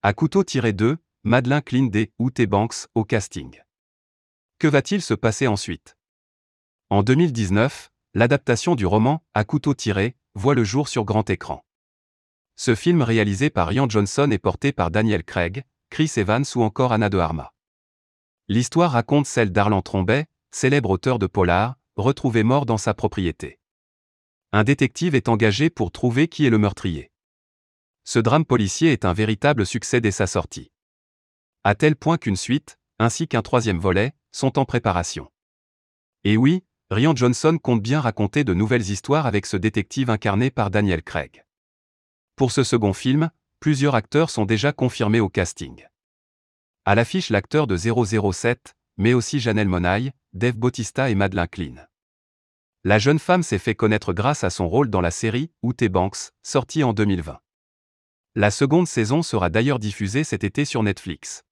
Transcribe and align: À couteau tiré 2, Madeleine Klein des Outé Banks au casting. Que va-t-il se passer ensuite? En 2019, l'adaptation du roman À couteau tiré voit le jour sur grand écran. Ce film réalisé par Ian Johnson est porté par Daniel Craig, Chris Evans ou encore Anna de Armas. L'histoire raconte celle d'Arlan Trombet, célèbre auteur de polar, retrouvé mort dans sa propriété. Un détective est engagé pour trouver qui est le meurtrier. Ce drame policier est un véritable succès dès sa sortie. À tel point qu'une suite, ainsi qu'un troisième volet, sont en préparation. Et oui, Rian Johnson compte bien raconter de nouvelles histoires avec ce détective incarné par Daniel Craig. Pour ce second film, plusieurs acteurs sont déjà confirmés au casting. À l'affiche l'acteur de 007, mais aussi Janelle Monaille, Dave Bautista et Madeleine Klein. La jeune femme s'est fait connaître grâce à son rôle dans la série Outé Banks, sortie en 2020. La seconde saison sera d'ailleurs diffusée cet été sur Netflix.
À 0.00 0.12
couteau 0.12 0.44
tiré 0.44 0.72
2, 0.72 0.96
Madeleine 1.24 1.60
Klein 1.60 1.86
des 1.86 2.12
Outé 2.20 2.46
Banks 2.46 2.86
au 2.94 3.04
casting. 3.04 3.60
Que 4.60 4.68
va-t-il 4.68 5.02
se 5.02 5.12
passer 5.12 5.48
ensuite? 5.48 5.96
En 6.88 7.02
2019, 7.02 7.90
l'adaptation 8.14 8.76
du 8.76 8.86
roman 8.86 9.24
À 9.34 9.42
couteau 9.42 9.74
tiré 9.74 10.16
voit 10.36 10.54
le 10.54 10.62
jour 10.62 10.86
sur 10.86 11.04
grand 11.04 11.28
écran. 11.30 11.64
Ce 12.54 12.76
film 12.76 13.02
réalisé 13.02 13.50
par 13.50 13.72
Ian 13.72 13.88
Johnson 13.88 14.30
est 14.30 14.38
porté 14.38 14.70
par 14.70 14.92
Daniel 14.92 15.24
Craig, 15.24 15.64
Chris 15.90 16.12
Evans 16.16 16.44
ou 16.54 16.62
encore 16.62 16.92
Anna 16.92 17.08
de 17.08 17.18
Armas. 17.18 17.50
L'histoire 18.46 18.92
raconte 18.92 19.26
celle 19.26 19.50
d'Arlan 19.50 19.82
Trombet, 19.82 20.26
célèbre 20.52 20.90
auteur 20.90 21.18
de 21.18 21.26
polar, 21.26 21.74
retrouvé 21.96 22.44
mort 22.44 22.66
dans 22.66 22.78
sa 22.78 22.94
propriété. 22.94 23.58
Un 24.52 24.62
détective 24.62 25.16
est 25.16 25.28
engagé 25.28 25.70
pour 25.70 25.90
trouver 25.90 26.28
qui 26.28 26.46
est 26.46 26.50
le 26.50 26.58
meurtrier. 26.58 27.10
Ce 28.10 28.18
drame 28.18 28.46
policier 28.46 28.92
est 28.92 29.04
un 29.04 29.12
véritable 29.12 29.66
succès 29.66 30.00
dès 30.00 30.12
sa 30.12 30.26
sortie. 30.26 30.72
À 31.62 31.74
tel 31.74 31.94
point 31.94 32.16
qu'une 32.16 32.36
suite, 32.36 32.78
ainsi 32.98 33.28
qu'un 33.28 33.42
troisième 33.42 33.78
volet, 33.78 34.14
sont 34.32 34.58
en 34.58 34.64
préparation. 34.64 35.30
Et 36.24 36.38
oui, 36.38 36.64
Rian 36.90 37.14
Johnson 37.14 37.58
compte 37.62 37.82
bien 37.82 38.00
raconter 38.00 38.44
de 38.44 38.54
nouvelles 38.54 38.88
histoires 38.88 39.26
avec 39.26 39.44
ce 39.44 39.58
détective 39.58 40.08
incarné 40.08 40.50
par 40.50 40.70
Daniel 40.70 41.02
Craig. 41.02 41.44
Pour 42.34 42.50
ce 42.50 42.64
second 42.64 42.94
film, 42.94 43.30
plusieurs 43.60 43.94
acteurs 43.94 44.30
sont 44.30 44.46
déjà 44.46 44.72
confirmés 44.72 45.20
au 45.20 45.28
casting. 45.28 45.84
À 46.86 46.94
l'affiche 46.94 47.28
l'acteur 47.28 47.66
de 47.66 47.76
007, 47.76 48.74
mais 48.96 49.12
aussi 49.12 49.38
Janelle 49.38 49.68
Monaille, 49.68 50.12
Dave 50.32 50.56
Bautista 50.56 51.10
et 51.10 51.14
Madeleine 51.14 51.48
Klein. 51.48 51.86
La 52.84 52.98
jeune 52.98 53.18
femme 53.18 53.42
s'est 53.42 53.58
fait 53.58 53.74
connaître 53.74 54.14
grâce 54.14 54.44
à 54.44 54.48
son 54.48 54.66
rôle 54.66 54.88
dans 54.88 55.02
la 55.02 55.10
série 55.10 55.50
Outé 55.62 55.90
Banks, 55.90 56.30
sortie 56.42 56.82
en 56.84 56.94
2020. 56.94 57.38
La 58.40 58.52
seconde 58.52 58.86
saison 58.86 59.22
sera 59.24 59.50
d'ailleurs 59.50 59.80
diffusée 59.80 60.22
cet 60.22 60.44
été 60.44 60.64
sur 60.64 60.84
Netflix. 60.84 61.42